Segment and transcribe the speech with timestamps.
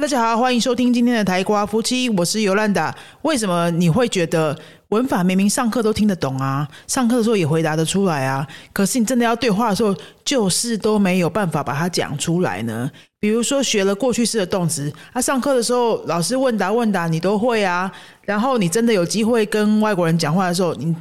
[0.00, 2.96] 大家好，欢迎收听今天的台瓜夫妻，我是尤兰达。
[3.22, 4.56] 为什么你会觉得
[4.90, 9.92] 文法明明上课都听得懂啊，上课的时候也回答得出来啊，可是你真的要对话的时候，
[10.24, 12.88] 就是都没有办法把它讲出来呢？
[13.18, 17.90] 比如说学了过去式的动词，啊，上课的时候老师问答问答你都会啊，
[18.22, 20.94] 然后你真的有机会跟外国人讲话的时候，你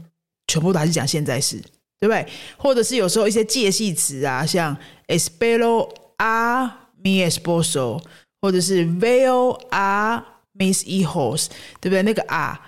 [0.48, 1.58] 全部都还是讲现在式，
[2.00, 2.26] 对不对？
[2.58, 4.76] 或者是有时候一些介系词啊，像
[5.08, 6.66] espero a
[7.04, 8.02] mi esposo。
[8.42, 10.24] 或者是 veil a
[10.58, 11.48] miss hijos，
[11.80, 12.04] 对不对？
[12.04, 12.60] 那个啊，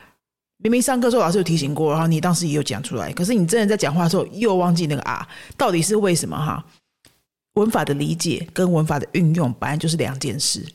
[0.57, 6.35] 明明上课时候老师有提醒过，然后你当时也有讲出来，可是你真的在讲话的时候又忘记那个啊，到底是为什么？
[6.37, 6.63] 哈，
[7.53, 10.65] 文法的理解跟文法的运用本来就是两件事，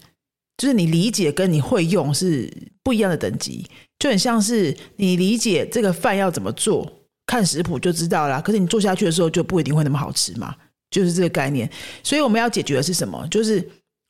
[0.56, 3.66] 就是你理解跟你会用是不一样的等级，
[3.98, 6.90] 就很像是你理解这个饭要怎么做，
[7.26, 10.54] 看食谱就知道啦，可是你做下去的时候就不一定会那么好吃嘛，
[10.90, 11.70] 就是这个概念。
[12.02, 13.26] 所以我们要解决的是什么？
[13.30, 13.66] 就是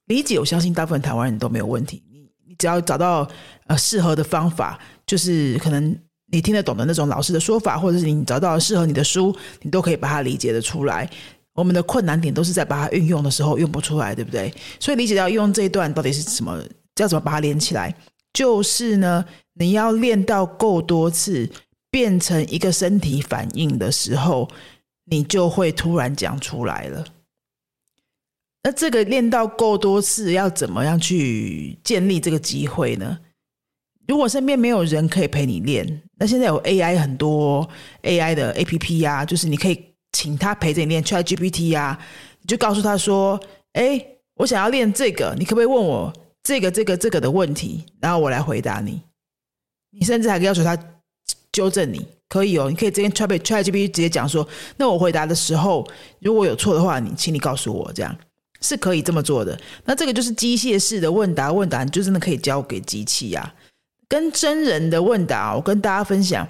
[0.06, 2.02] 理解，我相信大部分台湾人都没有问题。
[2.10, 3.28] 你你只要找到
[3.66, 5.96] 呃适合的方法，就是可能
[6.30, 11.08] 你听得懂的那种老师的说法，或者是你找到适合你的书，你都可以把它理解的出来。
[11.54, 14.52] 我们的困难点都是在把它运用的时候用不出来，对不对？
[14.80, 16.60] 所以理解到用这一段到底是什么，
[16.98, 17.94] 要怎么把它连起来，
[18.32, 21.48] 就是呢，你要练到够多次，
[21.90, 24.48] 变成一个身体反应的时候，
[25.04, 27.04] 你就会突然讲出来了。
[28.66, 33.18] 那这个练到够多次，要怎么样去建立这个机会呢？
[34.08, 37.68] 如果身边没有人可以陪你练，那现在有 AI 很多
[38.02, 41.98] AI 的 APP 呀，就是你可以请他陪着你练 ChatGPT 呀，
[42.40, 43.38] 你就告诉他说
[43.74, 44.02] ：“哎，
[44.36, 46.10] 我想要练这个，你可不可以问我
[46.42, 49.02] 这个、这个、这个的问题，然后我来回答你？
[49.90, 50.78] 你甚至还可以要求他
[51.52, 54.46] 纠正你，可以哦，你可以直接 Chat ChatGPT 直接讲说：
[54.78, 55.86] 那我回答的时候
[56.20, 58.16] 如果有错的话，你请你告诉我这样。”
[58.64, 63.54] 是可以这么做的，那这个就是机械式的问答，问答就真的可以交给机器呀。
[64.08, 66.48] 跟真人的问答，我跟大家分享，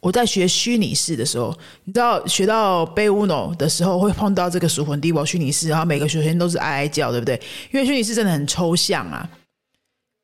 [0.00, 7.40] 我在学虚拟式的时候，你知道学到贝乌诺的时候，会碰到这个属魂地堡虚拟式，然后每个学生都是哀哀叫，对不对？
[7.72, 9.28] 因为虚拟式真的很抽象啊，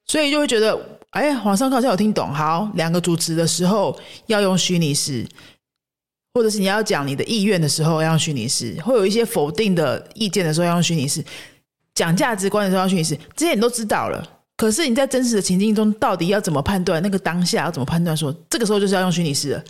[0.06, 0.76] 所以就会觉得，
[1.10, 2.34] 哎，网上好像有听懂。
[2.34, 3.96] 好，两个主持的时候
[4.26, 5.24] 要用虚拟式。
[6.32, 11.24] 或者是你要讲你的意愿的时候要用虚拟式，会有一些否定的意见的时候要用虚拟式，
[11.94, 14.26] 讲价值观的时候要虚拟式，这些你都知道了。
[14.56, 18.16] 可是你在真实的情境中，到底要怎么判断那个当下要怎么判断？
[18.16, 19.60] 说这个时候就是要用虚拟式。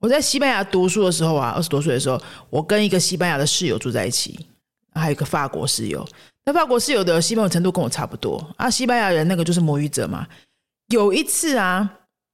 [0.00, 4.38] 我在西班牙读书的时候啊，二十多岁的时候，我跟一个西班牙的室友住在一起，
[4.94, 6.06] 还有一个法国室友。
[6.44, 10.26] 那法国室友的西班牙程度跟我差不多啊，西班牙人那个就是母语者嘛。
[10.88, 11.88] 有一次啊，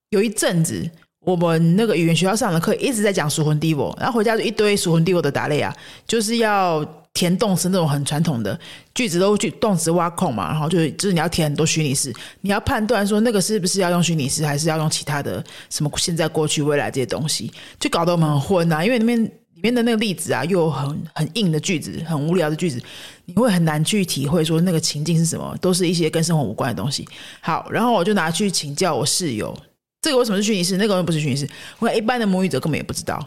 [0.09, 0.91] 有一阵子。
[1.29, 8.59] 我们那个语言学校上的课一直在讲属魂 divo，然后回家就一堆属魂 divo 的打类啊，就是要填动词那种很传统的
[8.95, 18.83] 句子都去动词挖空嘛，然后就是就是你要填很多虚拟式，你要判断说那个是不是要用虚拟式，还是要用其他的什么现在、过去、未来这些东西，就搞得我们很混啊。
[18.83, 22.81] 因为里面里面的那个例子啊，又很很硬的句子，很无聊的句子，
[23.27, 27.07] 你会很难去体会说那个情境是什么，都是一些跟生活无关的东西。
[27.43, 29.55] 好，然后我就拿去请教我室友。
[30.01, 30.77] 这个为什么是虚拟式？
[30.77, 31.49] 那个不是虚拟式。
[31.79, 33.19] 我看一般的母语者根本也不知道，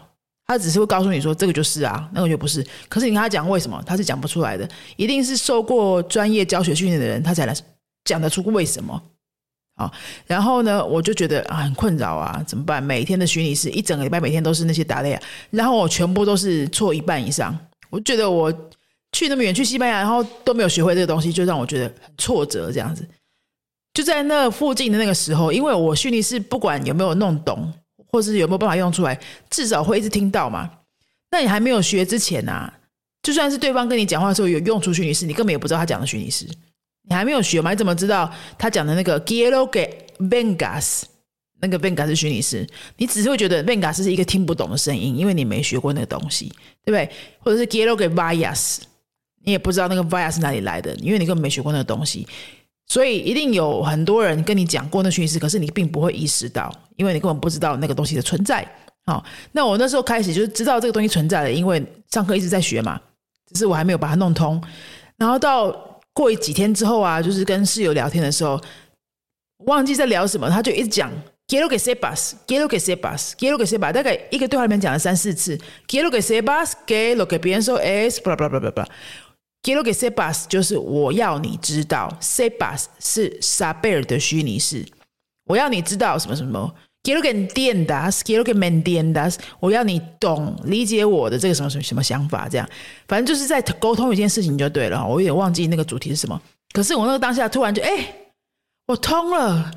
[0.46, 2.66] 他只是会告诉你说这个就是啊，那个就不是。
[2.88, 4.68] 可是你跟他讲为什么，他是讲不出来的。
[4.96, 7.54] 一定是受过专业教学训练的人，他才能
[8.04, 9.02] 讲得出为什么。
[9.74, 9.90] 好，
[10.26, 12.82] 然后呢，我就觉得很困扰啊，怎么办？
[12.82, 15.18] 每天的虚拟式一整个礼拜，每天都是那些答类，
[15.50, 17.58] 然后我全部都是错一半以上。
[17.88, 18.52] 我觉得我
[19.12, 23.06] 去那么远，去西班牙，然后都没有学会这个东西，就让我觉得很挫折，这样子。
[23.94, 27.72] 就在那附近的那个时候，因为我虚拟是不管有没有弄懂，
[28.10, 29.18] 或是有没有办法用出来，
[29.50, 30.70] 至少会一直听到嘛。
[31.30, 32.72] 那你还没有学之前啊，
[33.22, 36.46] 就算是对方跟你讲话的时候有用出虚拟式，你根本也不知道他讲的虚拟师。
[37.08, 37.70] 你还没有学嘛？
[37.70, 41.02] 你怎么知道他讲的那个 “gielo ge vengas”
[41.60, 42.66] 那个 “vengas” 是虚拟师？
[42.96, 46.48] 你只是会觉得 “vengas” 是一个听不懂的声音，因为你没学过那个东西，
[46.84, 47.10] 对不对？
[47.40, 48.78] 或者是 “gielo ge vayas”，
[49.44, 52.26] 你也不知道那个 “vayas” 哪里来的，因为你根本没学过那个东西。
[52.92, 58.62] 所以一定有很多人跟你讲过那讯息，可是你并不会意识到，因为你根本不知道那个东西的存在。
[59.06, 63.00] 好，那我那时候开始就知道这个东西存在了，因为上课一直在学嘛，
[63.50, 64.62] 只是我还没有把它弄通。
[65.16, 65.72] 然后到
[66.12, 68.60] 过几天之后啊，就是跟室友聊天的时候，
[69.64, 71.10] 忘记在聊什么，他就一直讲
[71.48, 75.58] “quiero que sepas”，“quiero que sepas”，“quiero que sepas”，大概一个对话里面讲了三四次
[75.88, 78.86] “quiero que sepas”，“que lo que pienso es”，blah blah blah blah blah。
[79.62, 84.84] Quiero que sepas，就是我要你知道，sepas 是 saber 的虚拟式，
[85.44, 86.74] 我要你知道什么什么。
[87.04, 92.68] Quiero que entiendas，Quiero que me entiendas，我要你懂理解我的这个什么什么什么想法，这样，
[93.08, 95.04] 反正就是在沟通一件事情就对了。
[95.04, 96.40] 我有点忘记那个主题是什么。
[96.72, 98.14] 可是我那个当下突然就哎，
[98.86, 99.70] 我通了，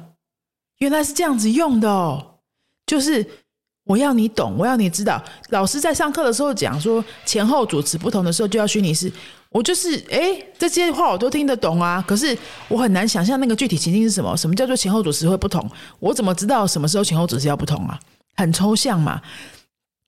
[0.79, 2.37] 原来是这样子用的哦，
[2.85, 3.25] 就是
[3.85, 9.11] 我要你懂，我要你知道，老师在上课的时候讲说前后主词不同的时候就要虚拟式，
[9.55, 10.19] 我就是哎
[10.57, 12.37] 这些话我都听得懂啊，可是
[12.67, 15.65] 我很难想象那个具体情境是什么，什么叫做前后主词会不同？
[15.99, 17.97] 我怎么知道什么时候前后主词要不同啊？
[18.35, 19.21] 很抽象嘛。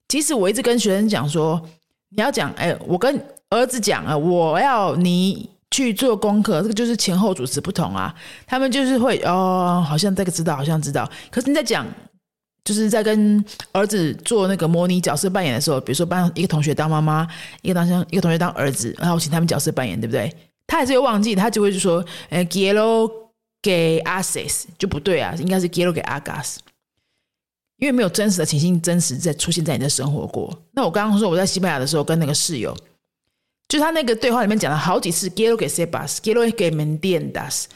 [0.09, 1.61] 即使我一直跟学生讲说，
[2.09, 5.49] 你要讲哎，我跟儿子讲啊，我要你。
[5.69, 8.15] 去做功课，这个就是前后主词不同啊。
[8.47, 11.07] 他们就是会哦，好像这个知道，好像知道。
[11.29, 11.85] 可是你在讲，
[12.67, 13.41] 就是在跟
[13.71, 17.25] 儿子做那个模拟角色扮演的时候，比如说帮一个同学当妈妈，
[17.61, 20.29] 一个当一个同学当儿子，然后请他们角色扮演，对不对？
[20.67, 23.09] 他还是会忘记，他就会就说，呃 g e l o
[23.61, 26.57] 给 Asis 就不对啊，应该是 g e l o 给 Agas，
[27.77, 30.53] 因为没有真实的情境，真实在出现在你的生活过。
[30.73, 32.75] 那我刚刚说我在西班牙的时候，跟那个室友。
[33.69, 37.67] 就他那个对话里面讲了好几次 g e l o que sepas, g e l o que mendiendas，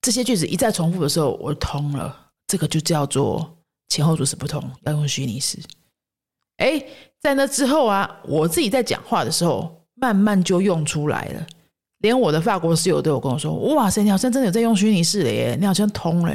[0.00, 2.28] 这些句子一再重复的时候，我通了。
[2.46, 3.59] 这个就叫做
[3.90, 5.58] 前后主词不同，要用虚拟式。
[6.56, 6.82] 哎，
[7.20, 11.46] 在那之后啊，我自己在讲话的时候，慢慢就用出来了。
[11.98, 16.34] 连我的法国室友都有跟我说：“哇塞，你好像真的有在用虚拟式了耶，你好像通了。”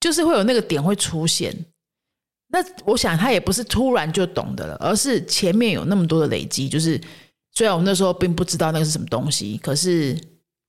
[0.00, 1.54] 就是会有那个点会出现。
[2.48, 6.68] 那我想他也不是突然就懂得了，而是前面有那么多的累积。
[6.68, 7.00] 就是
[7.52, 10.18] 虽然我那时候并不知道那个是什么东西，可是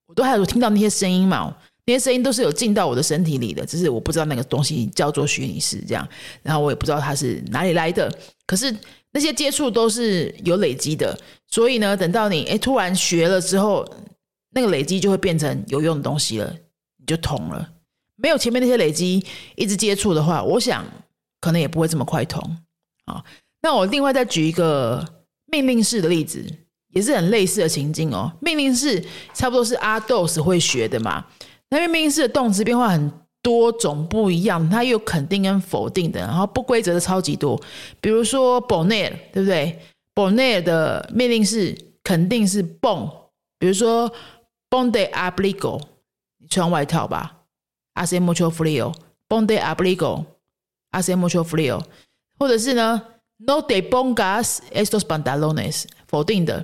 [0.08, 1.56] 我都还有听到那些声音嘛，
[1.92, 6.08] 那些声音都是有进到我的身体里的，只是我不知道那个东西叫做虚拟式这样，
[6.44, 8.14] 然后我也不知道它是哪里来的。
[8.46, 8.74] 可是
[9.12, 13.84] 那些接触都是有累积的，所以呢，等到你哎突然学了之后，
[14.52, 16.56] 那个累积就会变成有用的东西了，
[16.98, 17.68] 你就通了。
[18.16, 19.26] 没有前面那些累积
[19.56, 20.86] 一直接触的话，我想。
[21.42, 22.44] 可能也不会这么快通
[23.06, 23.24] 啊。
[23.62, 25.02] 那我另外再举一个
[25.46, 26.46] 命令式的例子，
[26.90, 28.30] 也是很类似的情境哦。
[28.42, 29.02] 命令式
[29.34, 31.26] 差不多是阿豆是会学的嘛。
[31.70, 33.12] 那因为命令式的动词变化很
[33.42, 37.60] 多种不一样，它有肯定跟否定的，然后不规则的超级多。
[38.02, 39.80] 比如说 boner，对不对
[40.16, 43.10] ？boner 的命令式肯定是 bon，
[43.58, 44.12] 比如说
[44.70, 45.82] bon de abrigo，
[46.40, 47.38] 你穿外套吧。
[47.94, 50.26] Hace mucho frío，bon de abrigo。
[50.92, 51.84] Hace mucho frío，
[52.40, 53.00] 或者是呢
[53.38, 56.64] ？No te pongas estos pantalones，否定的，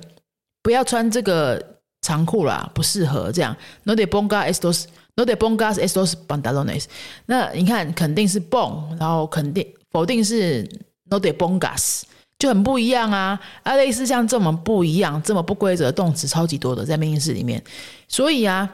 [0.62, 1.75] 不要穿这个
[2.06, 3.56] 长裤啦，不适合这样。
[3.82, 6.84] No de bongas estos，no de bongas estos pantalones。
[7.26, 10.62] 那你看，肯定是 pon，然后肯定否定是
[11.10, 12.02] no de bongas，
[12.38, 13.40] 就很不一样啊。
[13.64, 17.60] 啊，类似像这么不一样、这么不规则的动词超级多的在命令式里面，
[18.06, 18.72] 所以啊，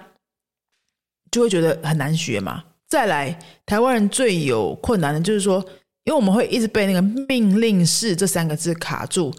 [1.31, 2.63] 就会觉得很难学嘛。
[2.87, 5.65] 再来，台湾人最有困难的就是说，
[6.05, 9.33] 因为我们会一直被那个命令式这三个字卡住，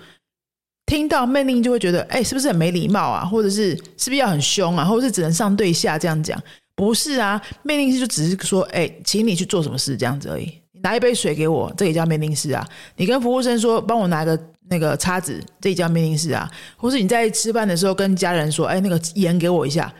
[0.85, 3.25] 听到命令就会觉得，哎，是不是很没礼貌啊？
[3.25, 4.83] 或者是是不是要很凶啊？
[4.85, 6.41] 或者是只能上对下这样讲？
[6.75, 10.45] 不是啊，命令式就只是说，哎，请你去做什么事这样子而已。
[10.71, 12.67] 你拿一杯水给我，这也叫命令式啊。
[12.97, 14.39] 你跟服务生说，帮我拿个
[14.69, 16.49] 那个叉子，这也叫命令式啊。
[16.75, 19.93] 或是你在吃饭的时候跟家人说，哎，那个盐给我一下。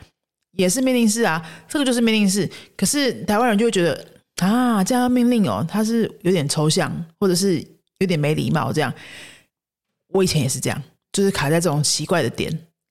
[0.56, 2.48] 也是命令式啊，这个就是命令式。
[2.76, 4.06] 可是台湾人就会觉得
[4.36, 7.60] 啊，这样命令哦，它是有点抽象，或者是
[7.98, 8.72] 有点没礼貌。
[8.72, 8.94] 这样，
[10.14, 12.50] 我以前也是这样，就是卡在这种奇怪的点。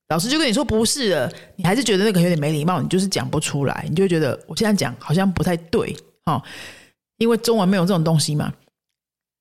[0.09, 6.39] 老师就跟你说不是了，你还是觉得那个有点没礼貌，你就是讲不出来，你就觉得我现在讲好像不太对哦，
[7.17, 8.53] 因为中文没有这种东西嘛。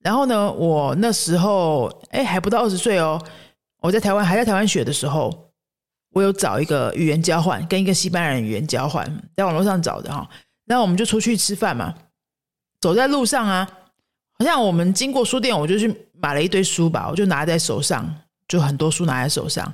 [0.03, 3.23] 然后呢，我那时候哎还不到二十岁哦，
[3.83, 5.51] 我在台湾还在台湾学的时候。
[6.15, 9.03] 我有找一个语言交换，跟一个西班牙人语言交换，
[9.35, 10.29] 在网络上找的哈。
[10.67, 11.95] 然后我们就出去吃饭嘛，
[12.83, 13.67] 走在路上啊，
[14.39, 15.89] 好像我们经过书店，我就去
[16.23, 18.09] 买了一堆书吧，我就拿在手上，
[18.47, 19.67] 就很多书拿在手上。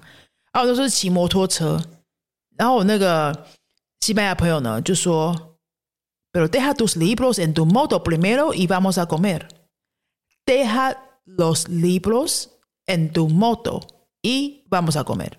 [0.52, 1.78] 啊，我都是骑摩托车，
[2.56, 3.46] 然后我那个
[4.00, 5.58] 西班牙朋友呢就说
[6.32, 9.46] ：“Pero deja tus libros en tu moto primero y vamos a comer.
[10.46, 12.46] Deja los libros
[12.86, 13.82] en tu moto
[14.22, 15.32] y vamos a comer.”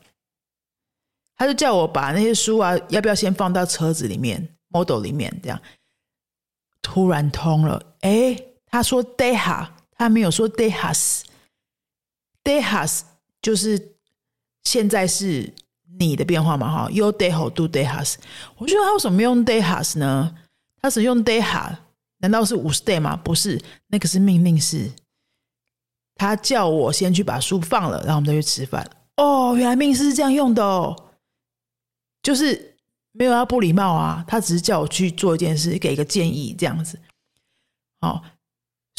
[1.36, 5.60] 他就叫我把那些书啊，要不要先放到车子里面，model 里面这样。
[6.84, 8.38] 突然通了，哎，
[8.68, 9.68] 他说 deha，
[10.00, 13.02] 他没有说 dehas，dehas
[13.42, 13.98] 就是
[14.64, 15.54] 现在是
[16.00, 18.16] 你的变化嘛，哈，you deho do dehas。
[18.58, 20.34] 我觉得他为什么用 dehas 呢？
[20.82, 21.76] 他是用 deha，
[22.20, 23.18] 难道是五十 day 吗？
[23.18, 24.90] 不是，那个是命令式。
[26.16, 28.90] 他叫我先去把书放了，然后我们再去吃饭。
[29.18, 30.96] 哦，原来命令是这样用的哦。
[32.24, 32.78] 就是
[33.12, 36.98] 没有要不礼貌啊，他只是叫我去做一件事，给一个建议这样子。
[38.00, 38.24] 好，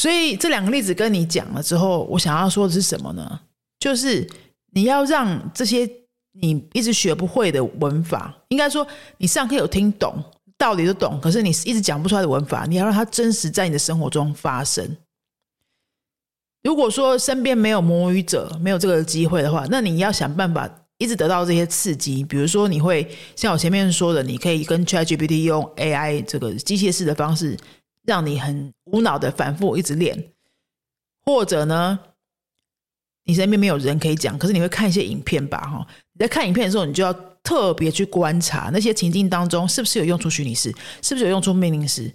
[0.01, 3.39] 所以这两个例子跟你讲了之后，我想要说的是什么呢？
[3.79, 4.27] 就是
[4.73, 5.87] 你要让这些
[6.33, 8.87] 你一直学不会的文法，应该说
[9.19, 10.25] 你上课有听懂，
[10.57, 14.97] 道理都懂，可是你一直讲不出来的文法，你要让它真实在你的生活中发生。
[16.63, 20.67] 如果说身边没有母语者，没有这个机会的话，那你要想办法
[20.97, 22.25] 一直得到这些刺激。
[22.25, 27.55] 比如说，你会像我前面说的，你可以跟 ChatGPT 用 AI 这个机械式的方式，
[28.11, 30.33] 让你很无脑的反复一直练，
[31.25, 31.97] 或者呢？
[33.23, 35.61] 你身边没有人可以讲，可是你会看一些影片吧？
[35.61, 37.13] 哈，你在看影片的时候，你就要
[37.45, 42.13] 特别去观察那些情境当中是不是有用出虚拟式，是不是有用出命令式，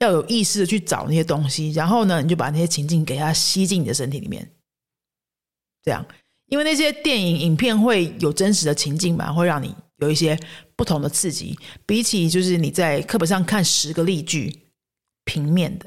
[0.00, 4.50] 要有意识的去找那些东西，然后呢，你就把那些情境给它吸进你的身体里面。
[5.84, 6.04] 这样，
[6.46, 10.36] 因为那些电影影片会有真实的情境嘛，会让你有一些
[10.74, 11.56] 不同的刺激。
[11.86, 14.58] 比起就是你在课本上看十个例句
[15.24, 15.86] 平面的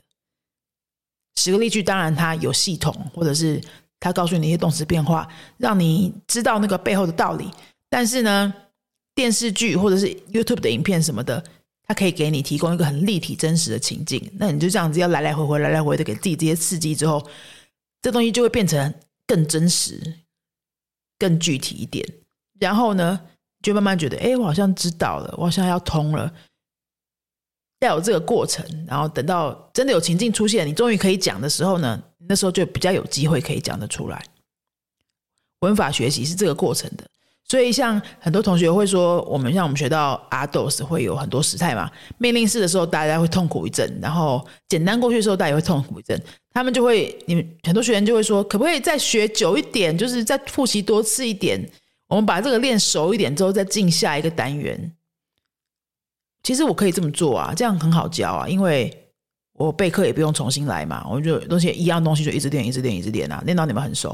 [1.36, 3.62] 十个例句，当然它有系统，或者是。
[3.98, 5.28] 它告诉你一些动词变化，
[5.58, 7.50] 让你知道那个背后的道理。
[7.90, 8.54] 但是呢，
[9.16, 11.44] 电视剧或者是 YouTube 的影片什么的，
[11.88, 14.22] 它可以给你提供一个很立体、真实的情境。
[14.36, 17.26] 那你就这样子要来来回回、来来回的给自己这些刺激之后，
[18.02, 18.94] 这东西就会变成
[19.26, 20.00] 更真实、
[21.18, 22.08] 更具体一点。
[22.60, 23.20] 然后呢，
[23.64, 26.32] 就慢慢觉得，哎，我好像知道了，我好像要通了。
[27.82, 32.02] 要有这个过程，然后等到真的有情境出现，你终于可以讲的时候呢？
[32.28, 34.24] 那时候就比较有机会可以讲得出来。
[35.60, 37.04] 文法学习是这个过程的，
[37.48, 46.20] 所以像很多同学会说，我们像我们学到 ADOS 会有很多时态嘛，命令式的时候大家会痛苦一阵，然后简单过去的时候大家也会痛苦一阵。
[46.52, 51.64] 他们就会，你们很多学员就会说，可不可以再学久一点，就是再复习多次一点，
[52.08, 54.92] 我们把这个练熟一点之后再进下一个单元。
[56.46, 59.02] 其实我可以这么做啊，这样很好教啊，因为。
[59.58, 64.14] 我备课也不用重新来嘛，我就东西一样东西就一直练，一直练，一直练啊，练到你们很熟。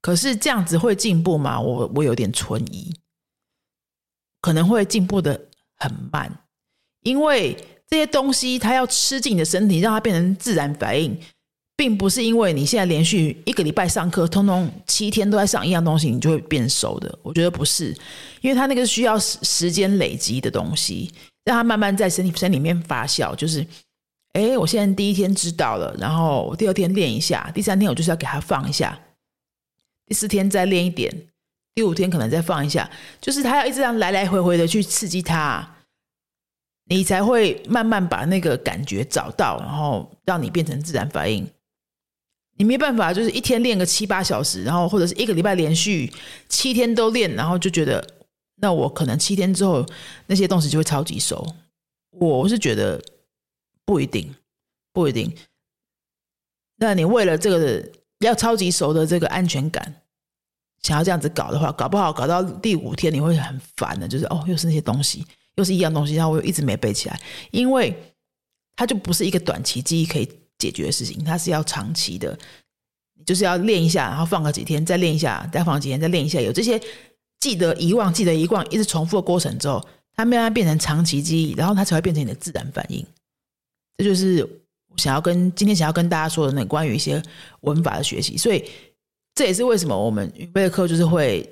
[0.00, 1.60] 可是这样子会进步吗？
[1.60, 2.94] 我我有点存疑，
[4.40, 5.48] 可能会进步的
[5.78, 6.32] 很慢，
[7.00, 7.56] 因为
[7.88, 11.20] 这些东西它要吃进你的身体，让它变成自然反应，
[11.76, 17.18] 并不是因为你现在连续一个礼拜上课，通通七天都在上一样东西，你就会变熟的。
[17.22, 17.96] 我觉得不是，
[18.40, 21.12] 因为它那个需要时时间累积的东西，
[21.44, 23.66] 让它慢慢在身体身里面发酵，就是。
[24.32, 29.00] 哎，我现在第一天知道了，然后第二天练一下，第三天我就是要给他放一下，
[30.06, 31.10] 第四天再练一点，
[31.74, 35.66] 第五天可能再放一下，就是他要一直这样来来回回的去刺激他，
[36.90, 41.48] 你才会慢慢把那个感觉找到，然后让你变成自然反应。
[42.56, 46.12] 你没办法，就是一天练个七八小时，然后或者是一个礼拜连续
[46.48, 48.06] 七天都练，然后就觉得
[48.56, 49.86] 那我可能七天之后
[50.26, 51.46] 那些东西就会超级熟。
[52.10, 53.02] 我是觉得。
[53.88, 54.34] 不一定，
[54.92, 55.32] 不一定。
[56.78, 60.02] 那你为了这个要超级熟的这个安全感，
[60.82, 67.16] 想要这样子搞的话，搞不好搞到第五天你会很烦的，就是哦，又是那些东西，又是一样东西，然后我又一直没背起来，
[67.52, 67.96] 因为
[68.74, 72.38] 它就不是一个短期记忆可以解决的事情，它是要长期的，
[73.24, 76.80] 就是要练一下，然后放个几天，再练一下，再放几天，再练一下，有这些
[77.40, 83.04] 记得遗忘、记得遗忘，一直重复的过程之后，它慢慢变成长期记忆，然后它才会变成你的自然反应。
[83.98, 84.46] 这就是
[84.96, 87.22] 想要跟今天想要跟大家说的那关于一些
[87.60, 88.64] 文法的学习，所以
[89.34, 91.50] 这也是为什么我们预备课就是会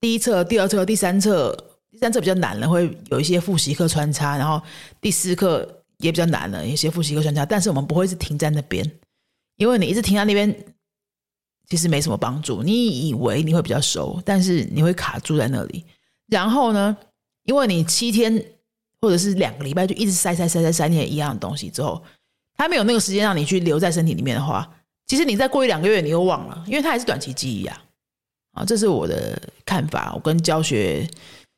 [0.00, 1.54] 第一册、第二册、第三册，
[1.90, 4.60] 第三册比较难了，会有一些复习课穿插，然后
[5.00, 8.84] 第四课也比较难了，一些复习课专家，但是我们不会是停在那边，
[9.56, 10.54] 因为你一直停在那边，
[11.70, 12.62] 其实没什么帮助。
[12.62, 15.82] 你以为你会比较熟，但是你会卡住在那里。
[16.26, 16.94] 然后呢，
[17.44, 18.44] 因为你七天。
[19.04, 22.00] 或者是两个礼拜就一直塞塞塞塞塞那些一样的东西之后，
[22.54, 24.72] 他没有那个时间让你去留在身体里面的话，
[25.08, 27.82] 其实你再过一两个月你又忘了，因为它还是短期记忆啊。
[28.52, 30.12] 啊，这是我的看法。
[30.14, 31.04] 我跟教学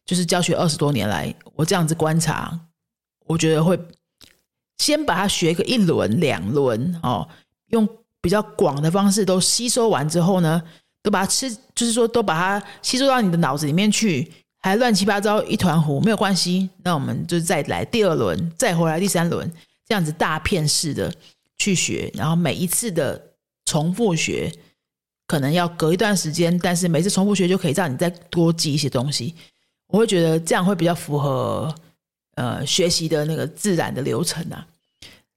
[0.07, 2.59] 就是教学二十多年来，我这样子观察，
[3.27, 3.79] 我觉得会
[4.79, 7.29] 先把它学个一轮两轮哦，
[7.69, 7.89] 用
[8.21, 10.63] 比较广的方式都吸收完之后呢，
[11.03, 14.33] 都把它吃，就是说都把它吸收到你的脑子里面去。
[14.61, 16.71] 还乱七八糟一团糊，没有关系。
[16.83, 19.47] 那我们就再来第二轮，再回来第三轮，
[19.87, 21.13] 这样子大片式的
[21.59, 22.11] 去学。
[22.15, 23.23] 然后每一次的
[23.67, 24.51] 重复学，
[25.27, 29.35] 可能要隔一段时间，但是每次重复学就可以让你再多记一些东西。
[29.89, 31.71] 我会觉得这样会比较符合
[32.35, 34.67] 呃学习的那个自然的流程啊。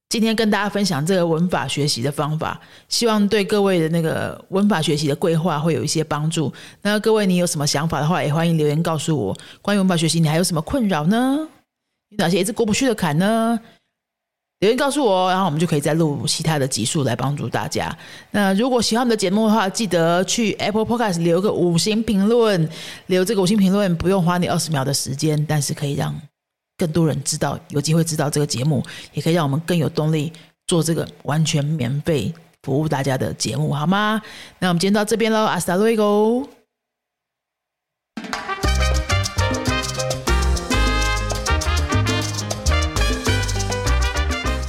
[0.08, 6.50] 今天跟大家分享这个文法学习的方法，希望对各位的那个文法学习的规划会有一些帮助。
[6.80, 9.36] 那各位，你有什么想法的话，也欢迎留言告诉我。
[9.60, 11.46] 关于文法学习，你还有什么困扰呢？
[12.08, 13.60] 有哪些一直过不去的坎呢？
[14.60, 17.94] 留言告诉我，然后我们就可以再录其他的集数来帮助大家。
[18.30, 22.66] 那如果喜欢我们的节目的话，记得去 Apple Podcast 留个五星评论，
[23.08, 26.18] 留这个五星评论不用花你二十秒的时间，但是可以让
[26.78, 28.82] 更多人知道，有机会知道这个节目，
[29.12, 30.32] 也可以让我们更有动力
[30.66, 32.32] 做这个完全免费
[32.62, 34.22] 服务大家的节目，好吗？
[34.60, 36.48] 那我们今天到这边喽，阿斯达瑞 o